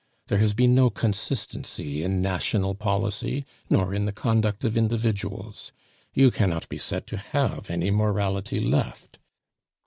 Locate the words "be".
6.69-6.79